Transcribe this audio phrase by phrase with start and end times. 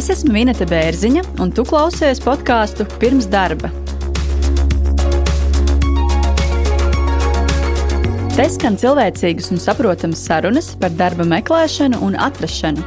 [0.00, 3.68] Es esmu Minēta Bērziņa, un tu klausies podkāstu pirms darba.
[8.32, 12.86] Te skan cilvēcīgas un saprotamas sarunas par darba meklēšanu un atrašanu.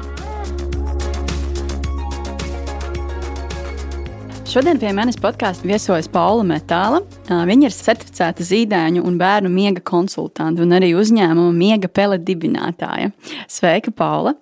[4.50, 7.04] Šodien pie manis podkāstā viesojas Paula Metāla.
[7.30, 13.14] Viņa ir certificēta zīdaiņu un bērnu miega konsultante un arī uzņēmuma miega pele dibinātāja.
[13.46, 14.34] Sveika, Paula!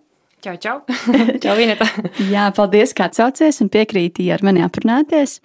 [0.41, 0.79] Čau, čau!
[1.43, 1.85] čau Vineta.
[2.33, 5.35] jā, paldies, ka atsaucies un piekrīti ar mani aprunāties.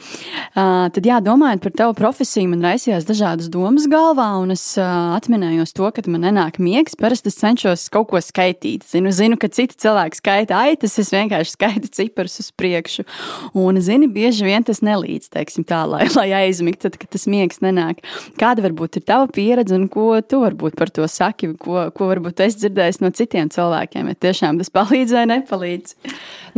[0.57, 5.13] Uh, tad, jā, domājot par tavu profesiju, man raisījās dažādas domas galvā, un es uh,
[5.19, 6.97] atminējos to, ka man nenāk miegs.
[6.97, 8.87] Parasti es cenšos kaut ko skaitīt.
[8.89, 13.05] Zinu, zinu ka citi cilvēki skaita aitas, es vienkārši skaitu ciparus uz priekšu.
[13.53, 17.61] Un, zini, bieži vien tas nelīdz, teiksim tā, lai, lai aizmigtu, tad, kad tas miegs
[17.61, 18.01] nenāk.
[18.41, 22.47] Kāda varbūt ir tava pieredze un ko tu varbūt par to saki, ko, ko varbūt
[22.49, 24.09] es dzirdēju no citiem cilvēkiem?
[24.15, 25.97] Ja tiešām tas palīdz vai nepalīdz?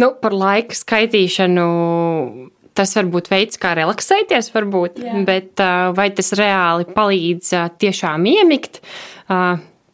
[0.00, 1.66] Nu, par laika skaitīšanu.
[2.78, 5.16] Tas var būt veids, kā relaksēties, varbūt, Jā.
[5.26, 5.58] bet
[5.98, 7.50] vai tas reāli palīdz
[7.82, 8.78] tiešām iemigt?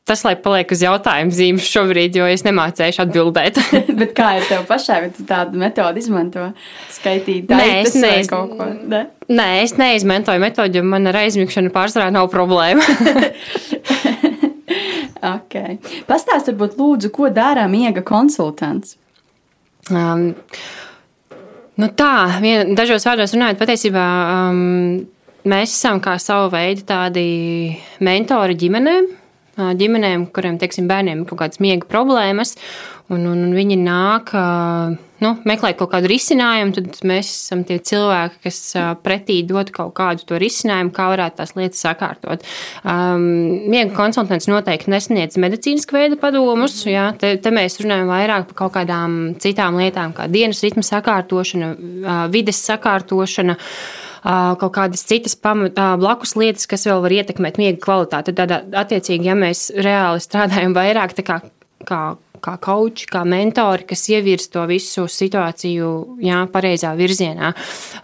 [0.04, 3.56] Tas, lai paliek uz jautājumu zīmes šobrīd, jo es nemācīju atbildēt.
[4.00, 6.50] Bet kā ir tev pašai, vai tu tādu metodi izmanto?
[6.92, 8.90] Skaitīt, nē, es neizmantoju kaut ko.
[8.92, 9.00] Ne?
[9.32, 12.84] Nē, es neizmantoju metodi, jo man ar aizmigšanu pārsvarā nav problēma.
[15.24, 15.78] Okay.
[16.08, 18.98] Pastāstiet, varbūt, lūdzu, ko dara miega konsultants?
[19.92, 20.30] Um,
[21.80, 24.06] nu tā, vien, dažos vārdos runājot, patiesībā
[24.50, 25.02] um,
[25.48, 27.26] mēs esam kā savu veidu tādi
[28.04, 29.12] mentori ģimenēm
[29.54, 32.56] ģimenēm, kuriem teiksim, bērniem ir kaut kādas miega problēmas,
[33.12, 34.30] un, un, un viņi nāk
[35.24, 38.60] nu, meklēt kaut kādu risinājumu, tad mēs esam tie cilvēki, kas
[39.04, 42.44] pretī dod kaut kādu to risinājumu, kā varētu tās lietas sakārtot.
[42.82, 43.26] Um,
[43.72, 46.80] miega konsultants noteikti nesniedz medicīnisku veidu padomus.
[46.88, 51.74] Jā, te, te mēs runājam vairāk par kaut kādām citām lietām, kā dienas ritma sakārtošana,
[52.32, 53.58] vides sakārtošana.
[54.24, 58.32] Kaut kādas citas pamat, blakus lietas, kas vēl var ietekmēt miega kvalitāti.
[58.32, 61.42] Tad, attiecīgi, ja mēs reāli strādājam vairāk kā,
[61.84, 61.98] kā,
[62.44, 65.90] kā koči, kā mentori, kas ievirs to visu situāciju
[66.24, 67.52] jā, pareizā virzienā.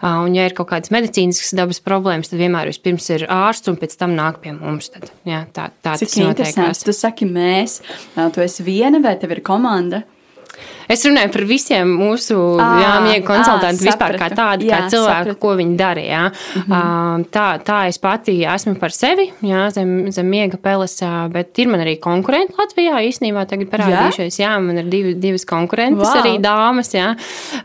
[0.01, 3.97] Un, ja ir kaut kādas medicīniskas dabas problēmas, tad vienmēr vispirms ir ārsts un pēc
[3.99, 4.91] tam nāk pie mums.
[4.93, 6.81] Tad, jā, tā, tā Cik tas notiek.
[6.91, 7.79] Tu saki, mēs,
[8.17, 10.03] tu esi viena vai tev ir komanda?
[10.89, 15.39] Es runāju par visiem mūsu miega konsultantiem vispār kā tādu, jā, kā cilvēku, sapratu.
[15.41, 16.01] ko viņi dara.
[16.01, 16.23] Jā.
[16.31, 17.25] Mm -hmm.
[17.31, 20.99] tā, tā es pati esmu par sevi, jā, zem, zem miega peles,
[21.29, 24.39] bet ir man arī konkurenti Latvijā īstenībā tagad parādījušies.
[24.39, 26.21] Jā, jā man ir divi, divas konkurences wow.
[26.21, 26.93] arī dāmas.
[26.93, 27.15] Jā.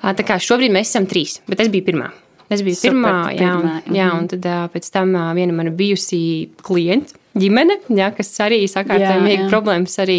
[0.03, 2.11] Tā kā šobrīd mēs esam trīs, bet es biju pirmā.
[2.51, 3.97] Es biju Super, pirmā, jā, pirmā.
[3.97, 9.47] jā, un tad pēc tam viena mana bijusī klienta ģimene, ja, kas arī sakārtoja miega
[9.53, 10.19] problēmas, arī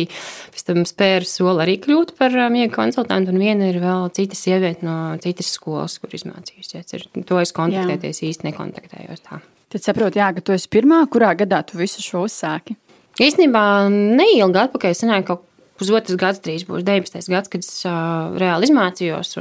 [0.58, 3.34] spēra soli arī kļūt par miega konsultantu.
[3.34, 7.08] Un viena ir vēl cita sieviete no citas skolas, kur izmācījusies.
[7.28, 8.32] To es kontaktēties jā.
[8.32, 9.26] īsti nekontaktējos.
[9.28, 9.42] Tā.
[9.74, 12.78] Tad saprotu, jā, ka tu esi pirmā, kurā gadā tu visu šo uzsāki?
[13.18, 13.62] Īstenībā
[13.92, 15.46] neilgi atpakaļ sanāca kaut
[15.78, 17.30] pusotrs gads, drīz būs 19.
[17.34, 19.36] gads, kad es uh, reāli izmācījos.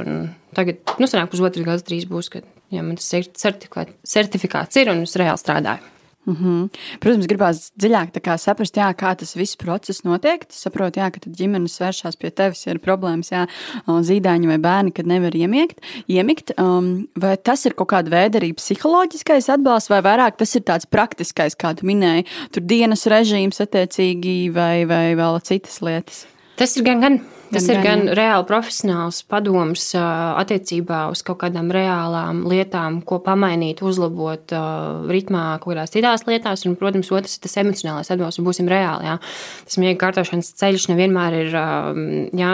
[0.57, 5.15] Tagad, nu, sanāk, pusotrs gads drīz būs, kad ja man tas certifikāts ir un es
[5.19, 5.96] reāli strādāju.
[6.27, 6.69] Mm -hmm.
[6.99, 10.43] Protams, gribās dziļāk saprast, jā, kā tas viss process notiek.
[10.49, 13.47] Es saprotu, jā, ka ģimenes vēršas pie tevis, ja ir problēmas, jā,
[13.87, 16.51] zīdaiņi vai bērni, kad nevar iemiegt, iemigt.
[16.59, 20.85] Um, vai tas ir kaut kāda veida arī psiholoģiskais atbalsts, vai vairāk tas ir tāds
[20.85, 26.36] praktiskais, kā tu minēji, tur dienas režīms attiecīgi vai, vai vēl citas lietas?
[26.57, 27.19] Tas ir gan, gan
[27.51, 28.15] Tas gan, ir gan jā.
[28.17, 34.51] reāli profesionāls padoms attiecībā uz kaut kādām reālām lietām, ko pamainīt, uzlabot
[35.07, 36.65] ritmā, kaut kādās citās lietās.
[36.67, 39.07] Un, protams, otrs ir tas emocionālais atbalsts, būsim reāli.
[39.07, 39.17] Jā.
[39.67, 41.57] Tas miega kārtošanas ceļš nevienmēr ir
[42.41, 42.53] jā,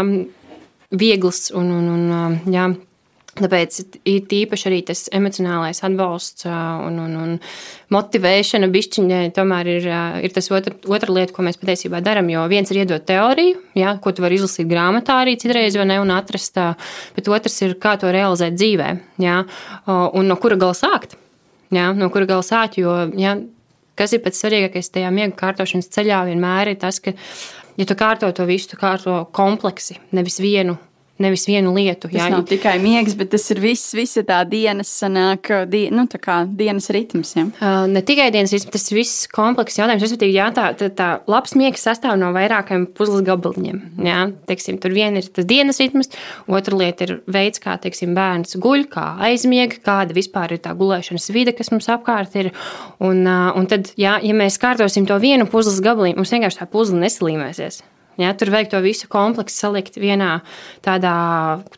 [0.93, 2.69] viegls un, un, un jā,
[3.33, 7.31] Tāpēc ir īpaši arī tas emocionālais atbalsts un, un, un
[7.93, 9.87] motivēšana, bišķiņai, tomēr ir,
[10.27, 12.29] ir tas otra, otra lieta, ko mēs patiesībā darām.
[12.29, 15.97] Jo viens ir iedot teoriju, ja, ko tu vari izlasīt grāmatā arī citreiz, vai ne,
[16.03, 16.61] un atrast,
[17.17, 18.93] bet otrs ir, kā to realizēt dzīvē,
[19.25, 19.41] ja,
[19.89, 21.17] un no kura gala sākt.
[21.73, 23.33] Ja, no kura gala sākt, jo ja,
[23.97, 27.17] kas ir pats svarīgākais tajā miega kārtošanas ceļā, vienmēr ir tas, ka,
[27.81, 30.77] ja tu kārto to visu, tu kārto kompleksi, nevis vienu
[31.21, 32.09] nevis vienu lietu.
[32.09, 36.07] Tas jā, nav tikai miegs, bet tas ir viss, visa tā dienas, sanāk, die, nu,
[36.09, 37.35] tā kā dienas ritms.
[37.37, 37.45] Ja?
[37.59, 40.03] Uh, ne tikai dienas ritms, tas viss komplekss jautājums.
[40.07, 43.79] Respektīvi, jā, tā, tā, tā labs miegs sastāv no vairākiem puzles gabaliņiem.
[44.07, 46.11] Jā, teiksim, tur viena ir tas dienas ritms,
[46.49, 51.29] otra lieta ir veids, kā teiksim, bērns guļ, kā aizmiega, kāda vispār ir tā gulēšanas
[51.35, 52.53] vide, kas mums apkārt ir.
[53.03, 56.69] Un, uh, un tad, jā, ja mēs kārtosim to vienu puzles gabaliņu, mums vienkārši tā
[56.73, 57.83] puzle nesalīmēsies.
[58.21, 60.43] Ja, tur vajag to visu kompleksu salikt vienā
[60.85, 61.13] tādā,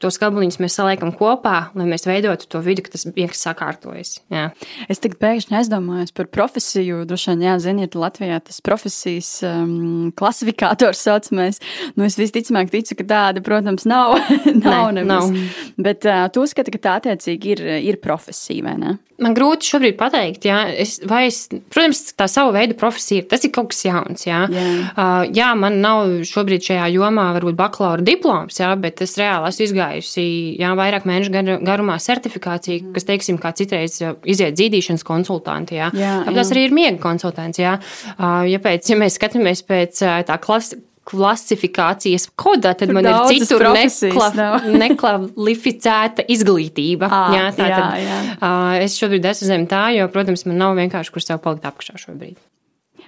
[0.02, 4.14] tos gabaliņus mēs saliekam kopā, lai mēs veidotu to vidi, ka tas vienkārši sakārtojas.
[4.34, 4.50] Ja.
[4.92, 7.04] Es tagad pēkšņi aizdomājos par profesiju.
[7.08, 11.62] Droši vien, jā, ziniet, Latvijā tas profesijas um, klasifikators saucamais.
[11.96, 14.18] Nu, es visticamāk ticu, ka tāda, protams, nav.
[14.66, 15.32] nav, Nē, nav.
[15.78, 17.62] Bet uh, tu uzskati, ka tā attiecīgi ir,
[17.92, 18.94] ir profesija, vai ne?
[19.20, 23.28] Man grūti šobrīd pateikt, jā, es, vai es, protams, tā sava veida profesija ir.
[23.32, 24.26] Tas ir kaut kas jauns.
[24.28, 24.64] Jā, Jā.
[24.92, 29.68] uh, jā man nav šobrīd šajā jomā varbūt bakalaura diploms, jā, bet es reāli esmu
[29.68, 30.26] izgājusi
[30.60, 35.80] jā, vairāk mēnešu gar- garumā certifikāciju, kas, teiksim, kā citreiz iziet dzīdīšanas konsultanti.
[35.80, 35.92] Jā.
[35.96, 36.48] Jā, jā.
[36.56, 37.60] arī ir miega konsultants.
[37.60, 37.78] Jā.
[38.16, 43.18] Uh, ja, pēc, ja mēs skatāmies pēc tā klasiskā klasifikācijas kodā, tad Tur man ir
[43.30, 44.66] citur nekla, nav.
[44.84, 47.10] nekvalificēta izglītība.
[47.10, 48.18] Ā, jā, tā jā, tad, jā.
[48.40, 52.00] Uh, es šobrīd esmu zem tā, jo, protams, man nav vienkārši kur sev palikt apakšā
[52.02, 52.40] šobrīd.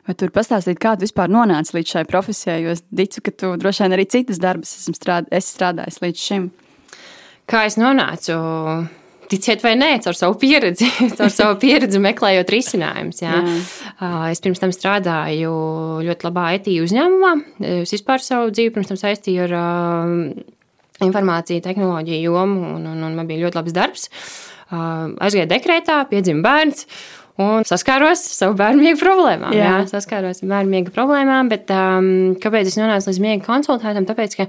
[0.08, 2.62] Vai tur pastāstīt, kā tu vispār nonāci līdz šai profesijai?
[2.64, 6.24] Jo es ticu, ka tu droši vien arī citas darbus esmu strād, esi strādājis līdz
[6.30, 6.48] šim.
[7.48, 8.38] Kā es nonācu?
[9.28, 10.88] Ticiet vai nē, caur savu pieredzi,
[11.18, 13.24] caur savu pieredzi meklējot risinājumus.
[14.32, 15.54] Es pirms tam strādāju
[16.08, 17.34] ļoti labā IT uzņēmumā.
[17.84, 19.58] Es vispār savu dzīvi pirms tam saistīju ar
[21.04, 24.10] informāciju, tehnoloģiju jomu, un, un, un man bija ļoti labs darbs.
[24.72, 26.88] Aizgāju dekrētā, piedzima bērns.
[27.38, 29.54] Un saskāros ar savu bērnu miega problēmām.
[29.54, 29.76] Jā.
[29.76, 31.52] jā saskāros ar bērnu miega problēmām.
[31.52, 32.08] Bet um,
[32.42, 34.08] kāpēc es nonācu līdz miega konsultātam?
[34.10, 34.48] Tāpēc, ka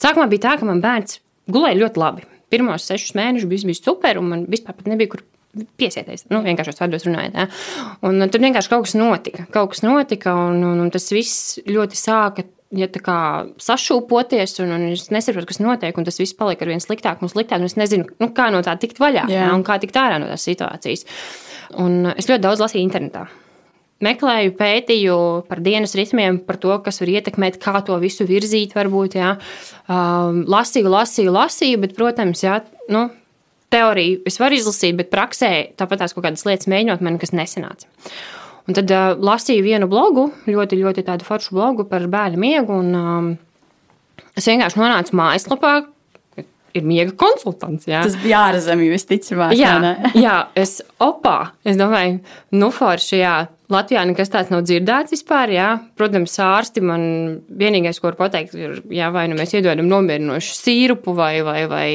[0.00, 1.20] sākumā bija tā, ka man bērns
[1.52, 2.31] gulēja ļoti labi.
[2.52, 5.24] Pirmos sešus mēnešus viss bija super, un man vispār nebija kur
[5.80, 6.26] piesieties.
[6.32, 7.36] Nu, vienkārši vārdos runājot.
[7.36, 7.46] Ja?
[8.08, 9.46] Un tad vienkārši kaut kas notika.
[9.52, 12.46] Kaut kas notika, un, un, un tas viss ļoti sāka.
[12.72, 13.14] Ja tā kā
[13.60, 17.28] sašūpoties, un, un es nesaprotu, kas notiek, un tas viss palika ar vien sliktāk un
[17.28, 17.60] sliktāk.
[17.60, 20.30] Un es nezinu, nu, kā no tā tikt vaļā ja, un kā tikt ārā no
[20.30, 21.04] tās situācijas.
[21.82, 23.26] Un es ļoti daudz lasīju internetā.
[24.02, 25.16] Meklēju, pētīju
[25.46, 28.74] par dienas ritmiem, par to, kas var ietekmēt, kā to visu virzīt.
[28.74, 29.36] Varbūt, jā.
[29.86, 32.58] um, lasīju, lasīju, lasīju, bet, protams, jā,
[32.90, 33.06] nu,
[33.72, 37.88] teoriju es varu izlasīt, bet praksē tāpat tās kaut kādas lietas mēģinot, man nekas nesanāca.
[38.66, 42.78] Un tad uh, lasīju vienu blogu, ļoti, ļoti tādu foršu blogu par bērnu miegu.
[42.82, 43.32] Un, um,
[44.38, 45.72] es vienkārši nonācu mājaslapā,
[46.76, 47.86] ir miega konsultants.
[47.88, 48.02] Jā.
[48.06, 49.56] Tas bija ārzemju, visticamāk.
[49.58, 49.74] Jā,
[50.26, 51.52] jā, es opā.
[51.66, 52.20] Es domāju,
[52.56, 53.34] nu, forši, jā.
[53.72, 55.52] Latvijā nekas tāds nav dzirdēts vispār.
[55.54, 55.68] Jā.
[55.98, 57.04] Protams, ārsti man
[57.48, 61.90] vienīgais, ko var pateikt, ir, jā, vai nu mēs iedodam nomierinošu sīrupu, vai, vai, vai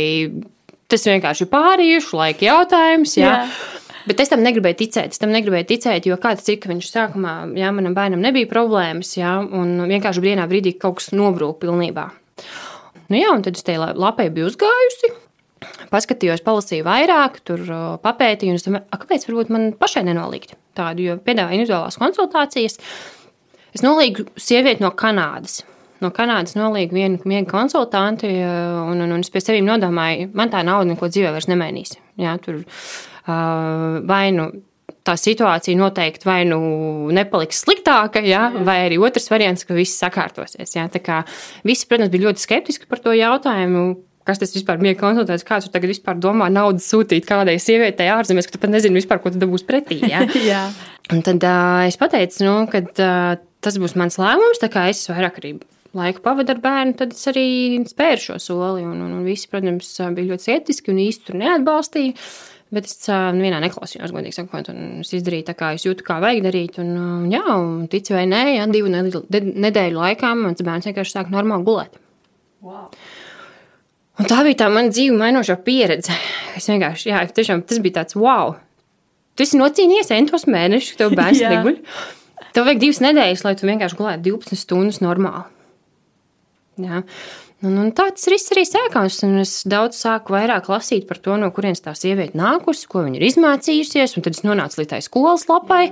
[0.89, 3.17] tas vienkārši ir pārījuši laika jautājums.
[3.19, 3.33] Jā.
[3.43, 3.83] Jā.
[4.07, 5.11] Bet es tam negribēju ticēt.
[5.11, 9.33] Es tam negribēju ticēt, jo kāds cik viņš sākumā, jā, manam bērnam nebija problēmas, jā,
[9.43, 12.07] un vienkārši vienā brīdī kaut kas nobrūk pilnībā.
[13.07, 15.13] Nu, jā, un tad es tajā lapē biju uzgājusi.
[15.89, 17.63] Paskatījos, palasīju vairāk, tur
[18.03, 22.77] papētīju, un es domāju, "A, kāpēc varbūt man pašai nenolikt tādu, jo piedāvāju individuālās konsultācijas.
[23.73, 25.63] Es nolīgu sievieti no Kanādas.
[26.01, 30.63] No Kanādas nolīgu vienu miega konsultantu, un, un, un es pie sevis nodomāju, man tā
[30.63, 31.97] nauda neko dzīvē vairs nemainīs.
[32.21, 34.51] Jā, tur uh, vai nu
[35.07, 36.59] tā situācija noteikti vai nu
[37.15, 40.75] nepaliks sliktāka, ja, vai arī otrs variants, ka viss sakārtosies.
[40.75, 40.87] Ja.
[40.91, 41.21] Tā kā
[41.67, 43.87] visi, protams, bija ļoti skeptiski par to jautājumu.
[44.27, 45.45] Kas tas vispār bija konsultants?
[45.47, 49.21] Kāds tur tagad vispār domā naudu sūtīt kādai sievietei ārzemēs, ka tu pat nezini vispār,
[49.23, 50.01] ko tu dabūsi pretī.
[50.03, 50.25] Ja?
[50.49, 50.65] Jā.
[51.15, 55.05] Un tad uh, es pateicu, nu, ka uh, tas būs mans lēmums, tā kā es
[55.07, 55.53] vairāk arī
[55.97, 57.47] laiku pavadu ar bērnu, tad es arī
[57.87, 58.83] spēru šo soli.
[58.83, 62.27] Un, un, un visi, protams, bija ļoti skeptiski un īsti tur neatbalstīja.
[62.73, 66.41] Bet es vienā neklausījos, godīgi sakot, un es izdarīju tā, kā es jūtu, kā vajag
[66.49, 66.81] darīt.
[66.83, 71.67] Un, jā, un tici vai nē, ja, divu nedēļu, laikā mans bērns vienkārši sāk normāli
[71.67, 71.95] gulēt.
[72.67, 72.89] Wow.
[74.17, 76.15] Un tā bija tā mana dzīve mainošā pieredze.
[76.59, 78.57] Es vienkārši, jā, tiešām tas bija tāds wow.
[79.37, 81.77] Tu esi nocīnījies entos mēnešus, tev bērns neguļ.
[82.51, 85.45] Tev vajag divas nedēļas, lai tu vienkārši gulētu 12 stundas normāli.
[86.77, 87.03] Jā.
[87.65, 89.23] Un, un tāds viss arī sākās.
[89.25, 93.17] un Es daudz sāku vairāk lasīt par to, no kurienes tā sieviete nākusi, ko viņa
[93.17, 94.17] ir izmācījusies.
[94.17, 95.87] un Tad es nonācu līdz tai skolas lapai.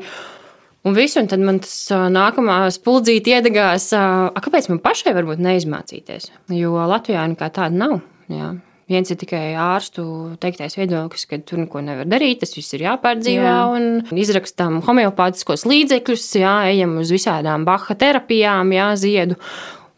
[0.86, 6.30] Un visu, un tad man tas nākamā spuldzīte iedegās, "A, kāpēc man pašai varbūt neizmācīties?
[6.50, 8.02] Jo Latvijā nekā tāda nav.
[8.30, 8.54] Jā.
[8.86, 13.42] Viens ir tikai ārstu teiktais viedoklis, ka tur neko nevar darīt, tas viss ir jāpārdzīvā
[13.42, 13.64] Jā.
[13.74, 19.40] un izrakstām homeopātiskos līdzekļus, jā, ejam uz visādām baha terapijām, jā, ziedu.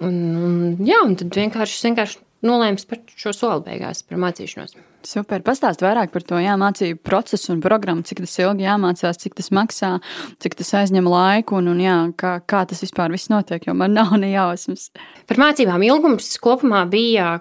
[0.06, 4.76] Un, un, jā, un tad vienkārši, vienkārši nolēmu spērt šo soli beigās par mācīšanos.
[5.08, 5.42] Super.
[5.46, 9.92] Pastāst vairāk par to jāmācību procesu un programmu, cik tas ilgi jāmācās, cik tas maksā,
[10.44, 13.96] cik tas aizņem laiku un, un jā, kā, kā tas vispār viss notiek, jo man
[13.98, 14.90] nav ne jausmas.
[15.30, 17.38] Par mācībām ilgums kopumā bija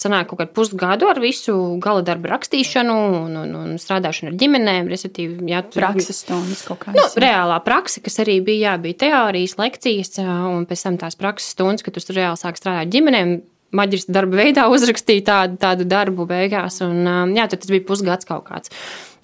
[0.00, 4.90] sanāk kaut kādu pusgadu ar visu gala darbu rakstīšanu un, un, un strādāšanu ar ģimenēm.
[4.92, 7.16] Respektīvi, jā, tur, prakses stundas kaut kādas.
[7.16, 11.56] Nu, reālā praksa, kas arī bija, jā, bija teorijas, lekcijas, un pēc tam tās prakses
[11.56, 13.36] stundas, kad tu reāli sāk strādāt ar ģimenēm.
[13.74, 18.70] Maģistra darba veidā uzrakstīja tādu, tādu darbu beigās, un jā, tas bija pusgads kaut kāds.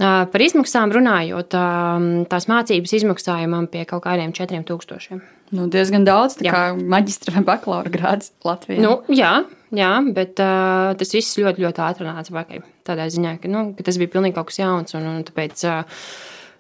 [0.03, 1.55] Par izmaksām runājot,
[2.33, 5.23] tās mācības izmaksāja man pie kaut kādiem 4000.
[5.53, 6.53] Nu, diezgan daudz, tā jā.
[6.55, 8.81] kā maģistra vai bakalaura grāds Latvijā.
[8.81, 9.45] Nu, jā,
[9.77, 12.63] jā, bet uh, tas viss ļoti, ļoti ātri nāca pakaļ.
[12.89, 16.07] Tādā ziņā, ka, nu, ka tas bija pilnīgi kaut kas jauns, un, un tāpēc uh,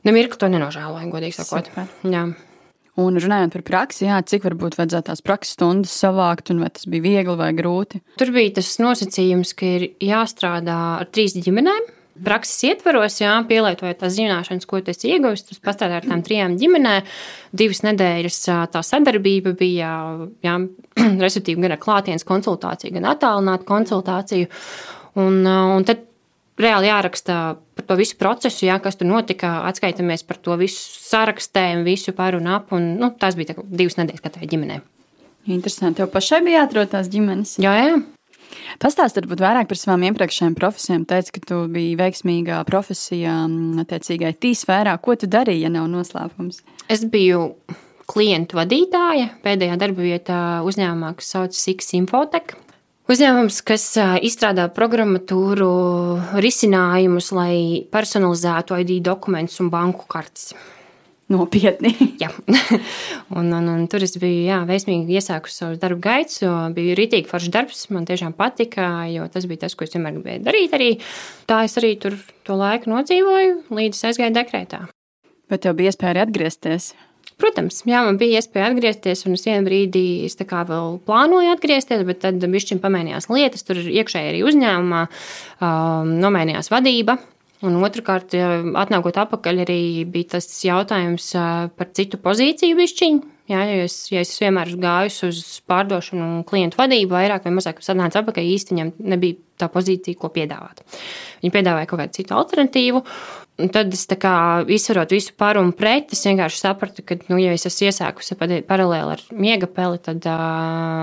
[0.04, 1.72] nemirkli to nenožēloju, godīgi sakot.
[1.72, 1.88] Super.
[2.04, 2.26] Jā.
[3.00, 6.84] Un runājot par praksi, jā, cik varbūt vajadzētu tās prakses stundas savākt, un vai tas
[6.84, 8.02] bija viegli vai grūti?
[8.20, 11.88] Tur bija tas nosacījums, ka ir jāstrādā ar trīs ģimenēm
[12.20, 15.46] prakses ietvaros, jā, pielietojot tās zināšanas, ko tas ieguvis.
[15.48, 17.08] Tas pastāv ar tām trijām ģimenēm.
[17.56, 18.38] Divas nedēļas
[18.74, 19.92] tā sadarbība bija,
[20.44, 20.56] jā,
[21.24, 24.50] respektīvi, gan ar klātienes konsultāciju, gan attālinātu konsultāciju.
[25.22, 26.04] Un, un tad
[26.64, 27.38] reāli jāraksta
[27.76, 29.58] par to visu procesu, jā, kas tur notika.
[29.68, 32.72] Atskaitamies par to visu sarakstēm, visu par un ap.
[32.76, 34.80] Un, nu, tās bija divas nedēļas katrai ģimenei.
[35.50, 36.00] Interesanti.
[36.00, 37.56] Tev pašai bija jāatrod tās ģimenes.
[37.62, 37.94] Jā, jā.
[38.82, 41.06] Pastāstiet varbūt vairāk par savām iepriekšējām profesijām.
[41.08, 43.36] Teici, ka tu biji veiksmīgā profesijā,
[43.82, 44.96] attiecīgai tīsfērā.
[45.02, 46.60] Ko tu darīji, ja nav noslēpums?
[46.92, 47.46] Es biju
[48.12, 52.56] klientu vadītāja pēdējā darba vietā uzņēmumā, kas saucas Six Infotech.
[53.10, 53.84] Uzņēmums, kas
[54.22, 55.70] izstrādā programmatūru
[56.38, 57.56] risinājumus, lai
[57.90, 60.52] personalizētu ID dokumentus un banku kartes.
[61.32, 61.90] Nopietni.
[62.22, 62.28] jā,
[63.32, 66.50] un, un, un tur es biju jā, veiksmīgi iesākusi savu darbu gaitu.
[66.76, 70.44] Bija rītīgi foršs darbs, man tiešām patika, jo tas bija tas, ko es vienmēr gribēju
[70.46, 70.76] darīt.
[70.76, 70.90] Arī.
[71.50, 74.84] Tā es arī tur to laiku nodzīvoju, līdz aizgāju dekrētā.
[75.50, 76.92] Bet tev bija iespēja atgriezties?
[77.42, 82.22] Protams, jā, man bija iespēja atgriezties, un es vienā brīdī es vēl plānoju atgriezties, bet
[82.22, 83.66] tad bišķiņ pamainījās lietas.
[83.66, 87.18] Tur iekšēji arī uzņēmumā um, nomainījās vadība.
[87.62, 91.28] Un otrkārt, atnākot atpakaļ, arī bija tas jautājums
[91.78, 93.28] par citu pozīciju višķiņu.
[93.50, 97.82] Jā, ja es, ja es vienmēr gāju uz pārdošanu un klientu vadību, vairāk vai mazāk
[97.82, 100.82] atnācu atpakaļ, īsti viņam nebija tā pozīcija, ko piedāvāt.
[101.42, 103.02] Viņi piedāvāja kaut kādu citu alternatīvu.
[103.60, 107.66] Un tad es izsverot visu par un pret, es vienkārši sapratu, ka, nu, ja es
[107.68, 110.24] esmu iesākusi paralēli ar miega peli, tad,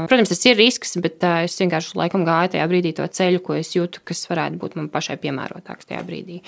[0.09, 3.69] protams, tas ir risks, bet es vienkārši laikam gāju tajā brīdī to ceļu, ko es
[3.77, 6.41] jūtu, kas varētu būt man pašai piemērotāks tajā brīdī.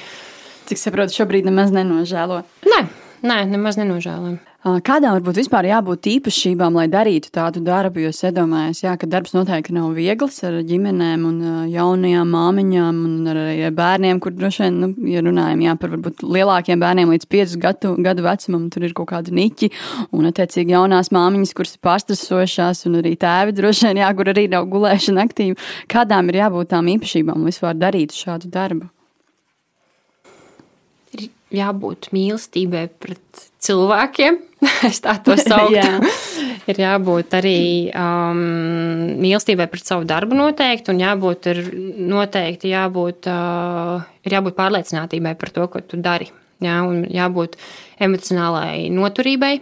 [0.71, 2.41] Cik saprotu, šobrīd nemaz nenožēlo?
[2.65, 2.81] Nē,
[3.25, 4.39] nē nemaz nenožēloju.
[4.61, 8.03] Kādām varbūt vispār jābūt īpašībām, lai darītu tādu darbu?
[8.03, 11.39] Jo es jā, ka darbs noteikti nav viegls ar ģimenēm un
[11.71, 13.39] jaunajām māmiņām un ar
[13.73, 17.95] bērniem, kur droši vien, nu, ja runājam jā, par varbūt lielākiem bērniem līdz 5 gadu,
[18.05, 19.73] gadu vecumam, tur ir kaut kādi niķi
[20.13, 24.45] un, attiecīgi, jaunās māmiņas, kuras ir pārstresošās, un arī tēvi droši vien, jā, kur arī
[24.53, 25.57] nav gulēšana aktīva.
[25.89, 28.93] Kādām ir jābūt tām īpašībām, lai vispār darītu šādu darbu?
[31.51, 34.37] Jābūt mīlestībai pret cilvēkiem,
[34.89, 36.11] es tā to sauktu.
[36.71, 37.61] ir jābūt arī
[37.97, 38.41] um,
[39.21, 41.63] mīlestībai pret savu darbu noteikti, un jābūt ir
[42.11, 46.29] noteikti jābūt, uh, ir jābūt pārliecinātībai par to, ko tu dari.
[46.61, 47.57] Jā, un jābūt
[48.05, 49.55] emocionālai noturībai,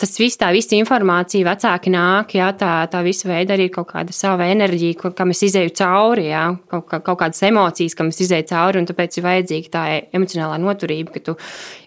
[0.00, 4.14] tas viss, tā visa informācija, vecāki nāk, jā, tā, tā visa veida arī kaut kāda
[4.16, 6.42] sava enerģija, kam es izēju cauri, jā,
[6.72, 9.84] kaut, kaut kādas emocijas, kam es izēju cauri, un tāpēc ir vajadzīga tā
[10.16, 11.36] emocionālā noturība, ka tu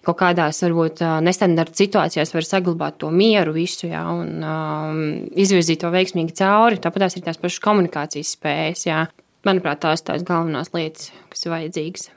[0.06, 5.04] kaut kādās, varbūt, nestandarta situācijās vari saglabāt to mieru visu, jā, un um,
[5.34, 6.80] izvirzīt to veiksmīgi cauri.
[6.82, 9.06] Tāpat tās ir tās pašas komunikācijas spējas, jā.
[9.44, 12.12] Manuprāt, tās ir tās galvenās lietas, kas ir vajadzīgas.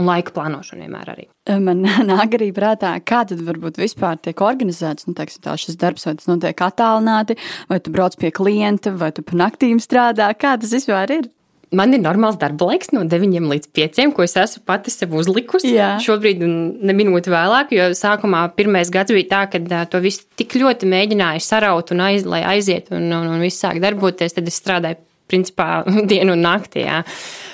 [0.00, 1.26] Un laika plānošana vienmēr arī.
[1.60, 6.06] Man nāk arī prātā, kā tad varbūt vispār tiek organizēts nu, teiksim, tā, šis darbs,
[6.08, 7.36] vai tas notiek attālināti,
[7.70, 10.30] vai tu brauc pie klienta, vai tu pa naktīm strādā.
[10.38, 11.28] Kā tas vispār ir?
[11.70, 15.70] Man ir normāls darba laiks no 9 līdz 5, ko es esmu pati sev uzlikusi.
[15.76, 15.92] Jā.
[16.02, 20.88] Šobrīd, ne minūti vēlāk, jo sākumā pirmais gads bija tā, ka to visu tik ļoti
[20.90, 24.34] mēģināju saraut un aiz, aiziet un, un, un viss sāk darboties.
[24.34, 24.98] Tad es strādāju
[25.30, 26.88] principā dienu un naktī.
[26.88, 27.04] Jā.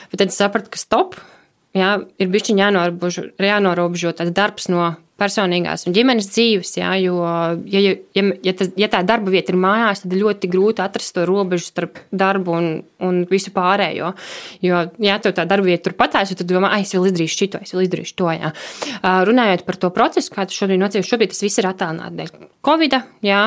[0.08, 1.20] Bet tad es sapratu, ka stop
[1.76, 6.74] jā, ir bijis jānorobežo, tāds darbs no personīgās un ģimenes dzīves.
[6.76, 7.16] Jā, jo,
[7.72, 7.80] ja,
[8.16, 11.70] ja, ja, tas, ja tā darba vieta ir mājās, tad ļoti grūti atrast to robežu
[11.70, 12.68] starp darbu un,
[13.04, 14.12] un visu pārējo.
[14.64, 17.62] Jo, ja tev tā darba vieta turpat aizsūta, tad domā, ah, es vēl izdarīšu šito,
[17.64, 18.28] es vēl izdarīšu to.
[18.36, 18.52] Jā.
[19.30, 23.00] Runājot par to procesu, kā tas šobrīd notiek, šobrīd tas viss ir attālināts dēļ Covid.
[23.24, 23.42] Jā,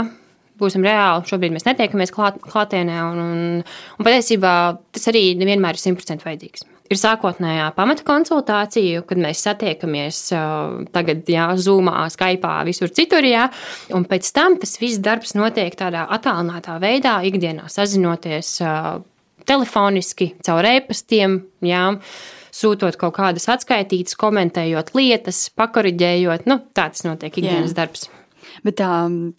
[0.60, 1.28] būsim reāli.
[1.30, 3.46] Šobrīd mēs netiekamies klāt, klātienē, un, un,
[4.00, 4.54] un patiesībā
[4.96, 10.22] tas arī nevienmēr ir simtprocentīgi vajadzīgs ir sākotnējā pamata konsultācija, kad mēs satiekamies
[10.94, 13.46] tagad, jā, Zoomā, Skype, visur citur, jā,
[13.96, 18.58] un pēc tam tas viss darbs notiek tādā attālinātā veidā, ikdienā sazinoties
[19.50, 21.42] telefoniski, caur e-pastiem.
[21.66, 21.86] Jā,
[22.60, 26.48] Sūtot kaut kādas atskaitītas, komentējot lietas, pakoriģējot.
[26.50, 27.84] Nu, tā tas notiek ikdienas Jā.
[27.84, 28.08] darbs.
[28.66, 28.90] Bet tā,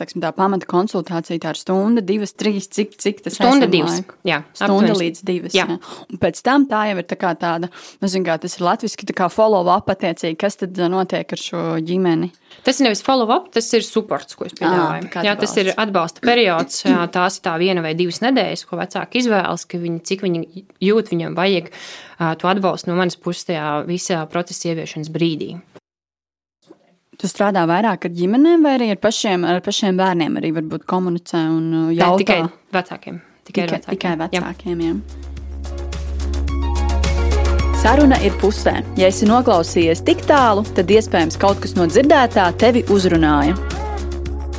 [0.01, 3.39] teksim, tā pamata konsultācija tā ir stunda, divas, trīs, cik, cik tas ir?
[3.41, 3.99] Stunda, divas.
[4.01, 4.19] Laiku?
[4.29, 4.99] Jā, stunda aptuveni.
[5.05, 5.57] līdz divas.
[5.57, 5.67] Jā.
[5.69, 5.79] Jā.
[6.09, 7.71] Un pēc tam tā jau ir tā kā tāda,
[8.05, 12.31] nezinu, kā tas ir latviski, tā kā follow-up attiecīgi, kas tad notiek ar šo ģimeni.
[12.67, 15.11] Tas ir nevis follow-up, tas ir supports, ko es piedāvāju.
[15.27, 16.83] Jā, tas ir atbalsta periods,
[17.17, 21.13] tās ir tā viena vai divas nedēļas, ko vecāki izvēlas, ka viņi, cik viņi jūt,
[21.15, 21.71] viņam vajag
[22.41, 25.55] to atbalstu no manas puses tajā visā procesa ieviešanas brīdī.
[27.21, 31.43] Tu strādā vairāk ar ģimenēm vai arī ar pašiem, ar pašiem bērniem arī varbūt komunicē
[31.53, 32.17] un uh, jautā?
[32.17, 32.41] Ne, tikai
[32.73, 33.19] vecākiem.
[33.45, 33.93] Tikai, tikai, vecākiem.
[33.99, 34.93] tikai vecākiem, jā.
[34.95, 34.97] jā.
[37.83, 38.75] Saruna ir pusē.
[39.01, 43.53] Ja esi noklausījies tik tālu, tad iespējams kaut kas no dzirdētā tevi uzrunāja.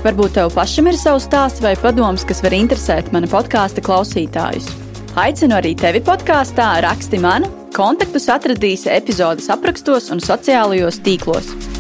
[0.06, 4.70] Varbūt tev pašam ir savs stāsts vai padoms, kas var interesēt mana podkāstu klausītājus.
[5.18, 11.70] Aicinu arī tevi podkāstā, raksti man, kontaktus atradīsi epizodes aprakstos un sociālajos tīklos.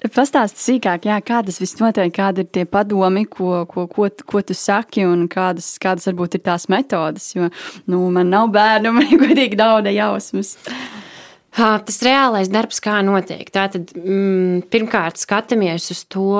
[0.00, 4.40] Pastāsti sīkāk, jā, kā tas viss notiek, kādi ir tie padomi, ko, ko, ko, ko
[4.46, 7.26] tu saki, un kādas, kādas varbūt ir tās metodas.
[7.34, 7.50] Jo
[7.90, 10.54] nu, man nav bērnu, man ir godīgi daudz jausmas.
[11.56, 13.48] Tas reālais darbs, kā notiek.
[13.52, 16.32] Tātad mm, pirmkārt skatāmies uz to,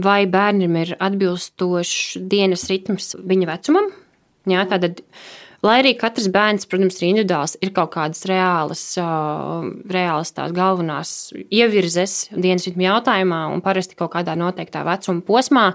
[0.00, 3.90] vai bērnam ir atbilstošs dienas ritms viņa vecumam.
[4.48, 8.82] Jā, tātad, uh, Lai arī katrs bērns, protams, ir individuāls, ir kaut kādas reālas,
[9.94, 11.12] reālas tās galvenās
[11.54, 15.68] ievirzes dienas ritmu jautājumā, un parasti kaut kādā noteiktā vecuma posmā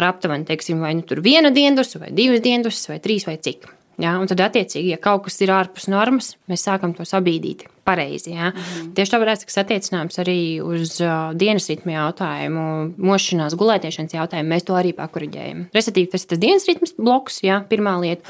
[0.00, 3.68] ar aptuveni, teiksim, vai nu tur viena dienas, vai divas dienas, vai trīs vai cik.
[4.00, 8.32] Ja, un tad, attiecīgi, ja kaut kas ir ārpus normas, mēs sākam to sabīdīt pareizi.
[8.32, 8.48] Ja.
[8.54, 8.94] Mm.
[8.96, 10.96] Tieši tāpēc tas attiecināms arī uz
[11.38, 12.64] dienas ritmu jautājumu,
[12.96, 14.54] mošanās, gulētiešanas jautājumu.
[14.54, 15.66] Mēs to arī pakuriģējam.
[15.76, 18.24] Respektīvi, tas ir tas dienas ritms bloks, ja, pirmā lieta.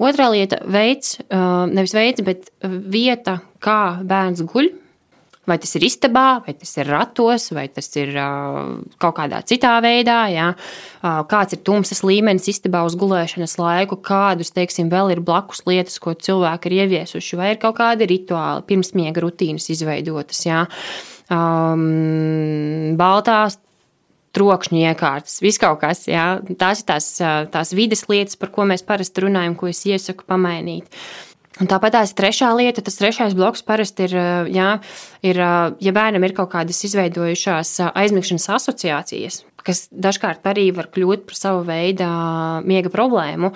[0.00, 4.70] Otrā lieta- veids, nevis veids, bet vieta, kā bērns guļ.
[5.48, 8.12] Vai tas ir istabā, vai tas ir ratos, vai tas ir
[9.00, 10.28] kaut kādā citā veidā.
[10.30, 10.54] Jā.
[11.02, 16.14] Kāds ir tumsas līmenis istabā uz gulēšanas laiku, kādus, teiksim, vēl ir blakus lietas, ko
[16.14, 20.44] cilvēki ir ieviesuši, vai ir kaut kādi rituāli, pirmsmiega rutīnas izveidotas.
[20.46, 20.68] Jā.
[21.30, 23.58] Um, baltās
[24.36, 26.04] trokšņu iekārtas, viss kaut kas.
[26.10, 26.38] Jā.
[26.60, 27.08] Tās ir tās,
[27.52, 30.86] tās vides lietas, par ko mēs parasti runājam, ko es iesaku pamainīt.
[31.60, 34.14] Un tāpat tās trešā lieta, tas trešais bloks parasti ir,
[34.48, 34.68] jā,
[35.26, 35.40] ir,
[35.82, 41.66] ja bērnam ir kaut kādas izveidojušās aizmigšanas asociācijas, kas dažkārt arī var kļūt par savu
[41.68, 42.06] veidu
[42.64, 43.52] miega problēmu,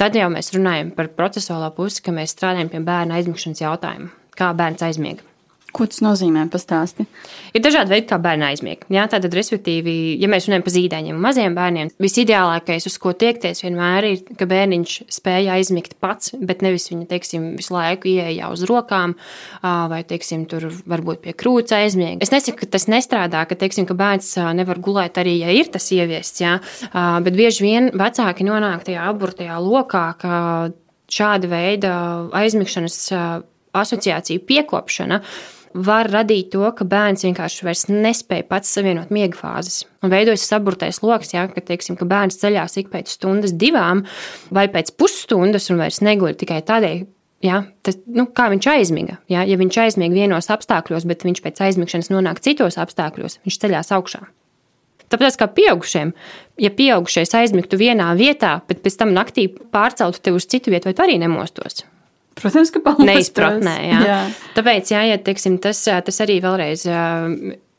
[0.00, 4.50] tad jau mēs runājam par procesuālo pusi, ka mēs strādājam pie bērna aizmigšanas jautājumu, kā
[4.58, 5.33] bērns aizmiega.
[5.74, 6.44] Ko tas nozīmē?
[6.52, 7.02] Pastāsti.
[7.50, 8.84] Ir dažādi veidi, kā bērni aizmieg.
[8.94, 13.64] Jā, tātad, respektīvi, ja mēs runājam par zīdaiņiem un maziem bērniem, visideālākais, uz ko tiekties,
[13.64, 18.62] vienmēr ir, ka bērniņš spēja aizmigt pats, bet nevis viņa, teiksim, visu laiku ieeja uz
[18.70, 19.16] rokām
[19.64, 22.22] vai, teiksim, tur varbūt pie krūts aizmieg.
[22.22, 25.90] Es nesaku, ka tas nestrādā, ka, teiksim, ka bērns nevar gulēt arī, ja ir tas
[25.94, 26.54] ieviests, jā,
[26.94, 30.38] bet bieži vien vecāki nonāk tajā aburtajā lokā, ka
[31.10, 31.96] šāda veida
[32.34, 33.00] aizmigšanas
[33.74, 35.20] asociāciju piekopšana
[35.74, 39.82] var radīt to, ka bērns vienkārši vairs nespēja pats savienot miega fāzes.
[40.04, 44.04] Un veidojas saburtais lokus, ja, ka, teiksim, ka bērns ceļās ik pēc stundas, divām
[44.54, 47.04] vai pēc pusstundas un vairs neguļ tikai tādēļ,
[47.44, 49.18] Ja, tas, nu, kā viņš aizmiga.
[49.28, 53.92] Ja, ja viņš aizmiga vienos apstākļos, bet viņš pēc aizmigšanas nonāk citos apstākļos, viņš ceļās
[53.92, 54.22] augšā.
[55.12, 56.14] Tāpēc, kā pieaugušiem,
[56.64, 60.96] ja pieaugušais aizmigtu vienā vietā, bet pēc tam naktī pārceltu tevi uz citu vietu, vai
[60.96, 61.84] tu arī nemostos?
[62.34, 63.06] Protams, ka palīdz.
[63.06, 63.98] Neizpratnē, jā.
[64.08, 64.22] jā.
[64.56, 66.86] Tāpēc, jā, ja, teiksim, tas, tas arī vēlreiz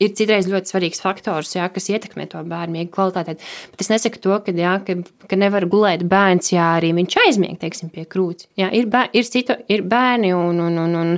[0.02, 3.36] ir citreiz ļoti svarīgs faktors, jā, kas ietekmē to bērnu miega kvalitāti.
[3.72, 7.56] Bet es nesaku to, ka, jā, ka, ka nevar gulēt bērns, ja arī viņš aizmieg,
[7.62, 8.48] teiksim, pie krūts.
[8.60, 11.16] Jā, ir, bēr, ir, citu, ir bērni, un, un, un, un,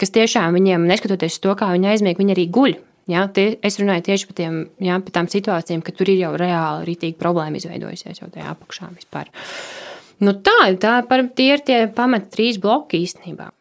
[0.00, 2.78] kas tiešām viņiem, neskatoties to, kā viņi aizmieg, viņi arī guļ.
[3.08, 6.34] Jā, tie, es runāju tieši par, tiem, jā, par tām situācijām, ka tur ir jau
[6.36, 9.32] reāli rītīgi problēma izveidojusies jau tajā apakšā vispār.
[9.32, 9.87] Uh,
[10.24, 13.52] Nu tā, tā par, tie ir tie pamat trīs bloki īstenībā.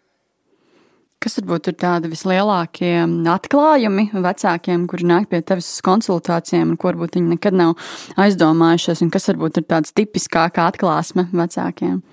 [1.21, 2.93] Kas varbūt ir tādi vislielākie
[3.33, 7.73] atklājumi vecākiem, kuri nāk pie tevis uz konsultācijām, un ko varbūt viņi nekad nav
[8.21, 12.03] aizdomājušies, un kas varbūt ir tāds tipiskākā atklāsme vecākiem?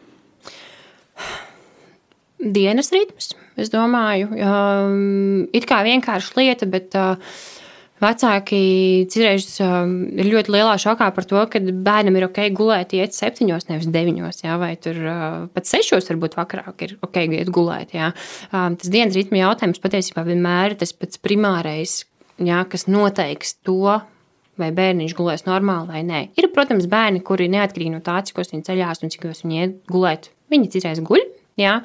[2.41, 3.31] Dienas ritms,
[3.61, 7.37] es domāju, um, it kā vienkārša lieta, bet uh,
[8.03, 13.15] Vecāki citreiz um, ir ļoti lielā šokā par to, ka bērnam ir ok gulēt, iet
[13.15, 17.95] septiņos, nevis deviņos, jā, vai tur uh, pat sešos, varbūt vakarā ir ok iet gulēt.
[17.95, 18.11] Jā.
[18.51, 22.01] Um, tas dienas ritma jautājums patiesībā vienmēr ir tas pats primārais,
[22.43, 24.01] jā, kas noteiks to,
[24.61, 26.25] vai bērniņš gulēs normāli vai nē.
[26.39, 30.31] Ir, protams, bērni, kuri neatkarīgi no tā, cik viņi ceļās un cik viņi iet gulēt,
[30.53, 31.25] viņi citreiz guļ.
[31.61, 31.77] Jā,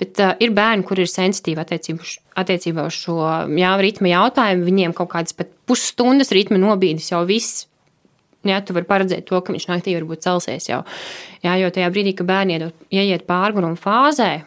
[0.00, 3.16] bet uh, ir bērni, kuriem ir sensitīva attiecībā uz šo
[3.56, 4.66] jā, ritmu jautājumu.
[4.66, 7.64] Viņiem kaut kādas pat pusstundas ritma nobīdes jau viss.
[8.44, 10.82] Jā, tu vari paredzēt to, ka viņš naktī varbūt celsies jau.
[11.44, 12.60] Jā, jo tajā brīdī, kad bērni
[12.92, 14.42] ieiet pārgājuma fāzē,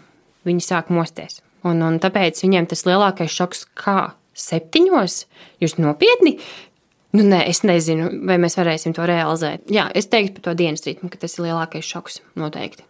[0.46, 1.42] viņi sāk mosties.
[1.66, 5.24] Un, un tāpēc viņiem tas lielākais šoks, kā septiņos,
[5.64, 6.38] jūs nopietni
[7.16, 9.64] Nu, nē, es nezinu, vai mēs varēsim to realizēt.
[9.72, 12.84] Jā, es teiktu par to dienas ritmu, ka tas ir lielākais šoks noteikti.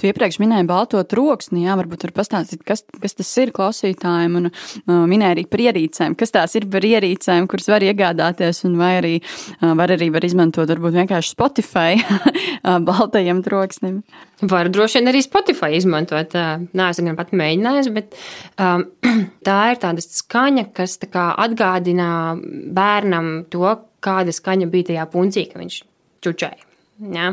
[0.00, 4.48] Tu iepriekš minēji balto troksni, jā, varbūt var pastāstīt, kas, kas tas ir klausītājiem, un
[4.48, 6.14] uh, minēji arī par ierīcēm.
[6.16, 10.24] Kas tās ir par ierīcēm, kuras var iegādāties, un vai arī uh, var arī var
[10.24, 12.00] izmantot varbūt vienkārši Spotify
[12.88, 14.00] baltajam troksnim?
[14.40, 16.32] Var droši vien arī Spotify izmantot.
[16.32, 18.16] Nē, es gan pat mēģināju, bet
[18.56, 18.86] um,
[19.46, 22.08] tā ir tāda skaņa, kas tā kā atgādina
[22.40, 23.68] bērnam to,
[24.00, 25.80] kāda skaņa bija tajā puncī, kad viņš
[26.24, 26.69] čučēja.
[27.00, 27.30] Ja?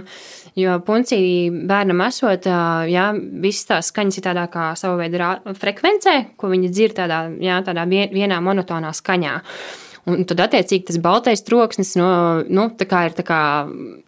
[0.55, 1.19] Jo puncī
[1.67, 2.47] bērnam esot,
[2.87, 7.59] ja, visas tās skaņas ir tādā kā sava veida frekvencē, ko viņi dzird tādā, ja,
[7.65, 9.35] tādā vienā monotonā skaņā.
[10.07, 12.09] Un tad, attiecīgi, tas baltais troksnis no,
[12.47, 13.39] nu, tā ir tā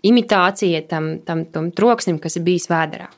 [0.07, 3.09] imitācija tam, tam, tam troksnim, kas ir bijis vēdā.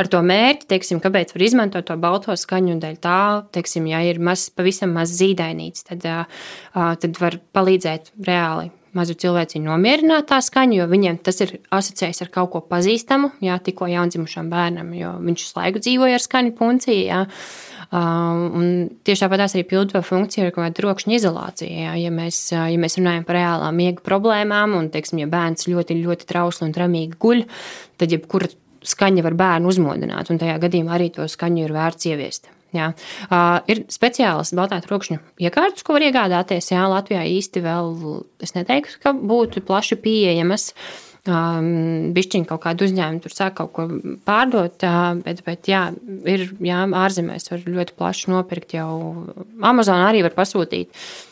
[0.00, 3.20] Ar to mērķi, teiksim, kāpēc var izmantot to balto skaņu, un dēļ tā,
[3.56, 6.04] teiksim, ja ir maz, pavisam maz zīdainīts, tad,
[6.74, 12.30] tad var palīdzēt reāli mazu cilvēciņu nomierināt tā skaņu, jo viņiem tas ir asociējis ar
[12.34, 17.00] kaut ko pazīstamu, jā, tikko jaundzimušam bērnam, jo viņš visu laiku dzīvoja ar skaņu punciju.
[17.08, 17.24] Jā.
[17.88, 18.66] Un
[19.08, 21.70] tieši tāpat arī pildu to funkciju ar kaut kādu trokšņa izolāciju.
[21.86, 21.94] Jā.
[22.02, 26.28] Ja, mēs, ja mēs runājam par reālām miega problēmām, un, teiksim, ja bērns ļoti, ļoti
[26.28, 27.46] trausli un tramīgi guļ,
[28.00, 28.52] tad jebkura
[28.88, 32.52] skaņa var bērnu uzmodināt, un tajā gadījumā arī to skaņu ir vērts ieviest.
[32.76, 32.90] Jā.
[33.30, 36.68] Uh, ir speciāls baltā trokšņa iekārtas, ko var iegādāties.
[36.74, 37.94] Jā, Latvijā īsti vēl
[38.44, 40.72] es neteiktu, ka būtu plaši pieejamas.
[41.28, 43.84] Um, Bišķiņi kaut kādu uzņēmumu tur sāk kaut ko
[44.24, 45.82] pārdot, uh, bet, bet jā,
[46.24, 48.92] ir jā, ārzemēs var ļoti plaši nopirkt jau
[49.60, 50.88] Amazon arī var pasūtīt.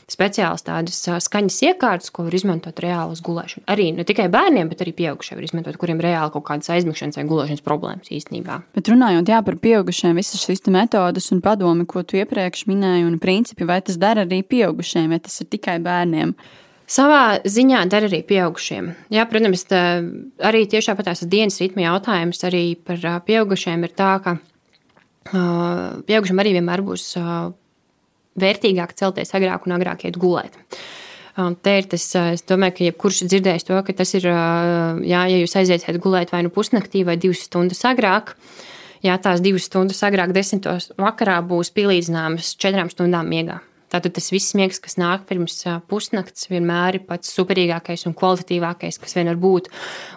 [0.07, 3.65] Speciāls tādas skaņas iekārtas, ko var izmantot reāli uz gulēšanu.
[3.73, 7.25] Arī ne tikai bērniem, bet arī pieaugušiem var izmantot, kuriem reāli kaut kādas aizmigšanas vai
[7.33, 8.61] gulēšanas problēmas īstenībā.
[8.77, 13.19] Bet runājot jā, par pieaugušiem, visas šīs metodas un padomi, ko tu iepriekš minēji, un
[13.23, 16.37] principi, vai tas dara arī pieaugušiem, vai tas ir tikai bērniem?
[16.87, 18.93] Savā ziņā dara arī pieaugušiem.
[19.11, 19.83] Jā, protams, tā,
[20.47, 26.55] arī tieši tāpat dienas ritma jautājums arī par pieaugušiem ir tā, ka uh, pieaugušiem arī
[26.61, 27.51] vienmēr būs uh,
[28.41, 30.57] vērtīgāk celties agrāk un agrāk iet gulēt.
[31.37, 35.37] Te ir tas, es domāju, ka jebkurš ir dzirdējis to, ka tas ir, jā, ja
[35.37, 38.33] jūs aiziesiet gulēt vai nu pusnaktī vai divas stundas agrāk,
[39.05, 43.59] jā, tās divas stundas agrāk, desmitos vakarā būs pielīdzināmas četrām stundām miegā.
[43.93, 49.15] Tātad tas viss miegs, kas nāk pirms pusnakts, vienmēr ir pats superīgākais un kvalitatīvākais, kas
[49.19, 49.71] vien var būt.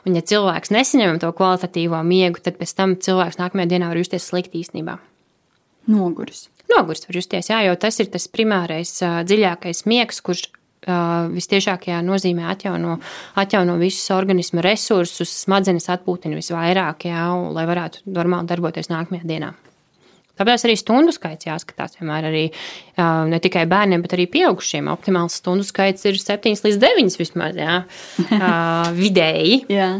[0.05, 4.25] Un, ja cilvēks nesaņem to kvalitatīvo miegu, tad pēc tam cilvēks nākamajā dienā var justies
[4.31, 4.97] slikti īstenībā.
[5.89, 10.47] Noguris nogurst var justies, jā, jo tas ir tas primārais, dziļākais miegs, kurš
[11.35, 12.97] vistiešākajā nozīmē atjauno,
[13.39, 19.51] atjauno visus organisma resursus, smadzenes atpūtina visvairāk, jā, lai varētu normāli darboties nākamajā dienā.
[20.39, 22.45] Tāpēc arī stundu skaits jāskatās vienmēr arī
[23.29, 24.87] ne tikai bērniem, bet arī pieaugušiem.
[24.91, 27.81] Optimāls stundu skaits ir 7 līdz 9 vismaz, jā,
[29.01, 29.65] vidēji.
[29.71, 29.91] jā.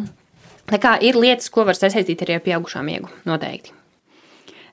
[0.70, 3.74] Tā kā ir lietas, ko var sasaistīt arī ar pieaugušām miegu, noteikti.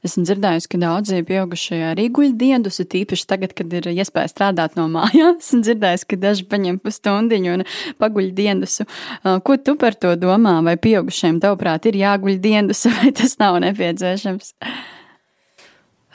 [0.06, 4.84] Esmu dzirdējusi, ka daudzi pieaugušie arī guļ dienas, tīpaši tagad, kad ir iespēja strādāt no
[4.92, 5.40] mājām.
[5.40, 7.64] Esmu dzirdējusi, ka daži paņem pusstundiņu un
[8.02, 8.82] paguļ dienas.
[9.24, 10.58] Ko tu par to domā?
[10.66, 14.52] Vai pieaugušiem, tavuprāt, ir jāguļ dienas, vai tas nav nepieciešams?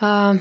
[0.02, 0.40] Uh,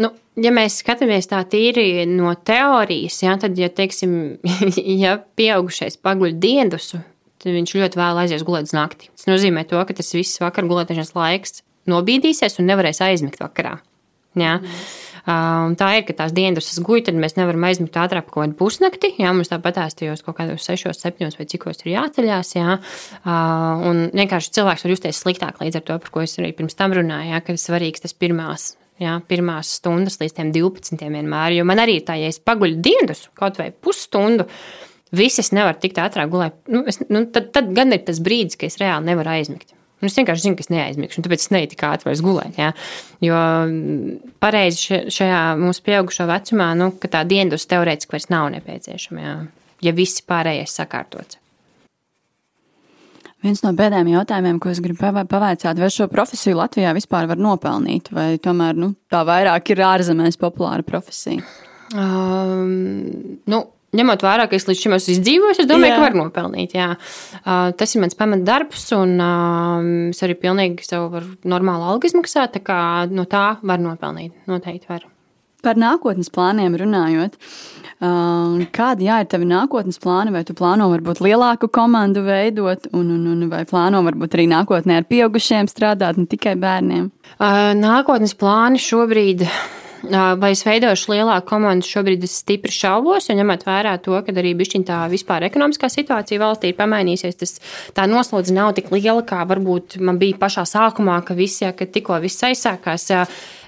[0.00, 4.38] nu, ja mēs skatāmies tā tīri no teorijas, ja, tad, ja, teiksim,
[5.04, 6.92] ja pieaugušais paguļ dienas,
[7.42, 9.10] tad viņš ļoti vēl aizies gulēt uz nakti.
[9.16, 13.80] Tas nozīmē, to, ka tas viss vakar gulēšanas laiks nobīdīsies un nevarēs aizmigt vakarā.
[14.38, 14.58] Jā.
[14.62, 14.84] Mm.
[15.22, 18.56] Uh, tā ir, ka tās dienas guļ, tad mēs nevaram aizmigt ātrāk par kaut kādu
[18.58, 19.12] pusnakti.
[19.22, 22.54] Jā, mums tāpat tajos kaut kādos 6, 7 vai cikos ir jāceļās.
[22.56, 22.78] Jā.
[23.22, 26.74] Uh, un vienkārši cilvēks var justies sliktāk līdz ar to, par ko es arī pirms
[26.78, 28.72] tam runāju, jā, ka ir svarīgs tas pirmās.
[29.00, 31.00] Jā, pirmās stundas līdz 12.
[31.00, 31.56] vienmēr.
[31.56, 34.46] Jo man arī tā, ja es paguļu dienas, kaut vai pusstundu,
[35.16, 36.58] visas nevar tikt ātrāk gulēt.
[36.70, 39.74] Nu, es, nu, tad, tad gan ir tas brīdis, kad es reāli nevaru aizmigt.
[40.02, 42.56] Un es vienkārši zinu, ka es neaizmigšu, un tāpēc es neju tik ātri vairs gulēt.
[42.58, 42.72] Ja?
[43.22, 43.42] Jo
[44.42, 49.36] pareizi šajā mūsu pieaugušo vecumā, nu, ka tā dienas teorētiski vairs nav nepieciešama, ja,
[49.86, 51.38] ja viss pārējais sakārtots.
[53.42, 58.12] Viens no pēdējiem jautājumiem, ko es gribu pavaicāt, vai šo profesiju Latvijā vispār var nopelnīt,
[58.14, 61.42] vai tomēr nu, tā vairāk ir ārzemēs populāra profesija?
[61.92, 63.64] Um, nu,
[63.98, 65.98] ņemot vērā, ka es līdz šim esmu izdzīvojis, es domāju, jā.
[65.98, 66.76] ka var nopelnīt.
[66.78, 66.88] Jā.
[67.42, 72.54] Uh, tas ir mans pamatdarbs, un uh, es arī pilnīgi sev varu normālu algu izmaksāt.
[72.54, 72.78] Tā kā
[73.10, 74.38] no tā var nopelnīt.
[74.50, 75.11] Noteikti var.
[75.62, 77.36] Par nākotnes plāniem runājot,
[78.02, 80.32] uh, kādi jā, ir tavi nākotnes plāni?
[80.34, 84.98] Vai tu plāno varbūt lielāku komandu veidot, un, un, un vai plāno varbūt arī nākotnē
[84.98, 87.12] ar pieaugušiem strādāt, ne tikai bērniem?
[87.36, 89.46] Uh, nākotnes plāni šobrīd
[90.02, 94.54] Vai es veidošu lielāku komandu, šobrīd es stipri šaubos, jo ņemot vērā to, ka arī
[94.58, 97.54] bišķiņ tā vispār ekonomiskā situācija valstī ir pamainījusies, tas
[97.94, 101.94] tā noslodze nav tik liela, kā varbūt man bija pašā sākumā, ka visi, ja, kad
[101.94, 103.06] tikko viss aizsākās.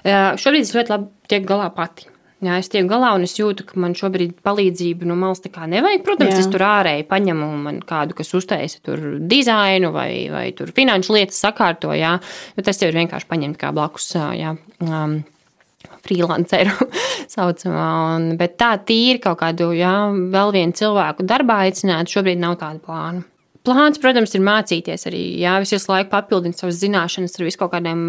[0.03, 2.09] Šobrīd es ļoti labi tiek galā pati.
[2.43, 5.65] Jā, es tieku galā un es jūtu, ka man šobrīd palīdzību no malas tā kā
[5.71, 6.03] nevajag.
[6.05, 6.41] Protams, jā.
[6.43, 11.39] es tur ārēji paņemu man kādu, kas uztaisa tur dizainu vai, vai tur finanšu lietas
[11.41, 12.17] sakārto, jā,
[12.57, 14.51] bet tas jau ir vienkārši paņemt kā blakus, jā,
[14.83, 15.21] um,
[16.05, 16.89] freelanceru
[17.35, 17.85] saucamā.
[18.15, 19.93] Un, bet tā tīri kaut kādu, jā,
[20.33, 23.25] vēl vienu cilvēku darbā aicināt, šobrīd nav tāda plāna.
[23.65, 28.03] Plāns, protams, ir mācīties arī, jā, visu laiku papildināt savas zināšanas ar visu kaut kādiem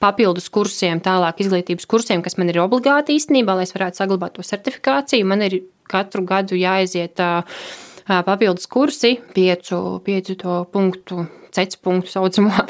[0.00, 4.44] papildus kursiem, tālāk izglītības kursiem, kas man ir obligāti īstenībā, lai es varētu saglabāt to
[4.46, 5.28] certifikāciju.
[5.28, 5.58] Man ir
[5.90, 7.20] katru gadu jāaiziet
[8.08, 12.64] papildus kursi, piecu, piecu punktu, ceļu punktu saucamo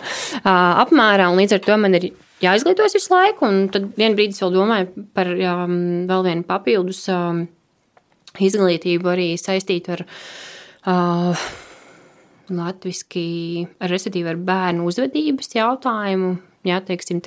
[0.82, 2.10] apmērā, un līdz ar to man ir
[2.44, 5.56] jāizglītojas visu laiku, un tad vienā brīdī es vēl domāju par jā,
[6.10, 7.42] vēl vienu papildus uh,
[8.38, 11.48] izglītību arī saistītu ar uh,
[12.50, 16.38] latviski, ar, respektīvi ar bērnu uzvedības jautājumu.
[16.60, 17.22] Jā, teiksim,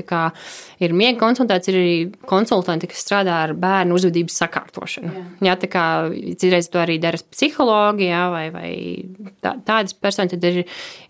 [0.86, 1.94] ir miega konsultāts, ir arī
[2.30, 5.10] konsultanti, kas strādā ar bērnu uzvedības sakārtošanu.
[5.10, 5.86] Jā, jā tā kā
[6.38, 8.70] citreiz to arī dara psihologi, jā, vai, vai
[9.42, 10.62] tā, tādas personas, tad ir,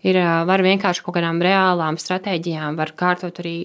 [0.08, 3.58] ir var vienkārši kaut kādām reālām stratēģijām, var kārtot arī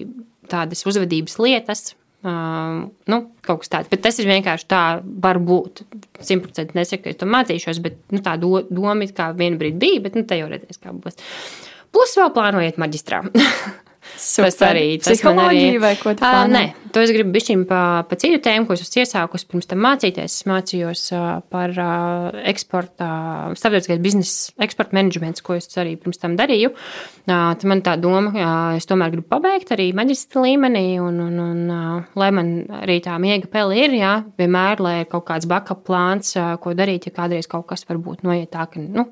[0.50, 1.90] tādas uzvedības lietas.
[2.20, 4.82] Uh, nu, kaut kas tāds, bet tas ir vienkārši tā,
[5.24, 5.84] var būt.
[6.20, 10.02] Simtprocentīgi nesaku, ka es to mācīšos, bet nu, tā do, doma kā viena brīdi bija,
[10.04, 11.16] bet nu, te jau redzēs, kā būs.
[11.90, 13.24] Plus vēl plānojiet maģistrā.
[14.16, 14.50] Super.
[14.50, 16.48] Tas arī tas arī, vai ko tādu?
[16.48, 19.70] Uh, nē, to es gribu bišķiņ pa, pa citu tēmu, ko es esmu iesākusi pirms
[19.70, 20.36] tam mācīties.
[20.40, 23.08] Es mācījos uh, par uh, eksporta,
[23.58, 26.72] starptautiskais biznesa eksporta menedžments, ko es arī pirms tam darīju.
[26.72, 31.40] Uh, tad man tā doma, uh, es tomēr gribu pabeigt arī maģistra līmenī, un, un,
[31.44, 35.48] un uh, lai man arī tā miega peli ir, jā, vienmēr, lai ir kaut kāds
[35.50, 39.08] backup plāns, uh, ko darīt, ja kādreiz kaut kas varbūt noiet tā, ka, nu,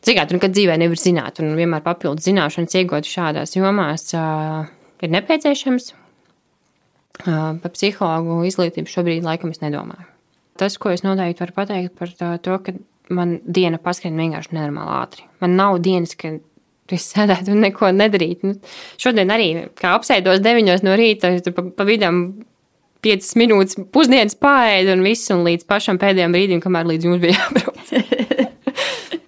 [0.00, 4.68] Cik tu nekad dzīvē nevar zināt, un vienmēr papildus zināšanas iegūt šādās jomās uh,
[5.04, 5.90] ir nepieciešams.
[7.20, 10.06] Uh, par psihologu izglītību šobrīd laikam es nedomāju.
[10.60, 12.72] Tas, ko es noteikti varu pateikt par to, ka
[13.12, 15.26] man diena paskrien vienkārši nenormāli ātri.
[15.44, 16.40] Man nav dienas, kad
[16.92, 18.50] es sēdētu un neko nedarītu.
[18.50, 22.22] Nu, šodien arī, kā apsēdos deviņos no rīta, tur pa, pa vidam
[23.04, 27.38] 5 minūtes pusdienas pārēdu un viss, un līdz pašam pēdējiem brīdim, kamēr līdz jums bija
[27.38, 27.94] jābrauc.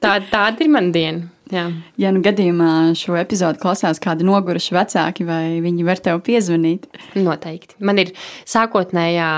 [0.02, 1.28] Tā, tāda ir mana diena.
[1.52, 1.66] Jā.
[2.00, 6.86] Ja nu gadījumā šo epizodu klausās kādi noguruši vecāki, vai viņi var tev piezvanīt?
[7.18, 7.76] Noteikti.
[7.84, 8.14] Man ir
[8.48, 9.28] sākotnējā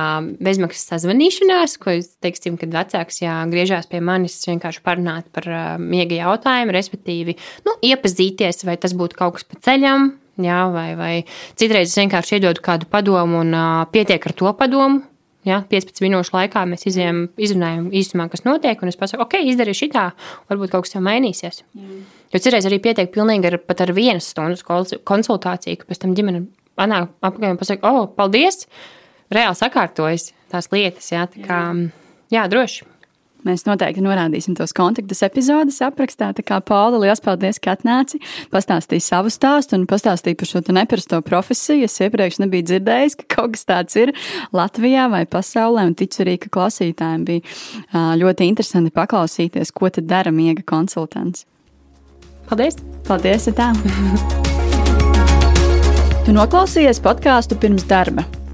[0.45, 5.49] bezmaksas sazvanīšanās, ko es teiksim, kad vecāks jā, griežās pie manis vienkārši parunāt par
[5.83, 7.35] miega jautājumu, respektīvi
[7.67, 10.13] nu, iepazīties, vai tas būtu kaut kas pa ceļam.
[10.43, 11.13] Jā, vai, vai
[11.59, 15.03] citreiz es vienkārši iedodu kādu padomu un uh, pietiek ar to padomu,
[15.45, 19.81] Ja, 15 minūšu laikā mēs izējām, izrunājam īstenībā, kas notiek, un es pasaku, ok, izdarīju
[19.83, 20.05] šitā,
[20.49, 21.61] varbūt kaut kas jau mainīsies.
[21.77, 21.99] Mm.
[22.33, 26.47] Jo citreiz arī pietiek pilnīgi ar, pat ar vienas stundas konsultāciju, ka pēc tam ģimene
[26.81, 28.65] manāk apakaļ un pasaka, oh, paldies,
[29.35, 31.61] reāli sakārtojas tās lietas, jā, tā kā,
[32.33, 32.89] jā, droši.
[33.45, 36.31] Mēs noteikti norādīsim tos kontaktus epizodes aprakstā.
[36.37, 38.21] Tā kā Paula, liels paldies, ka atnāci,
[38.53, 41.85] pastāstīji savu stāstu un pastāstīji par šo neparasto profesiju.
[41.89, 44.15] Es iepriekš nebiju dzirdējis, ka kaut kas tāds ir
[44.57, 50.33] Latvijā vai pasaulē, un ticu arī, ka klausītājiem bija ļoti interesanti paklausīties, ko tad dara
[50.35, 51.45] miega konsultants.
[52.49, 52.81] Paldies!
[53.09, 53.49] Paldies!
[53.57, 53.73] Tā!
[56.25, 58.25] tu noklausījies podkāstu pirms darba.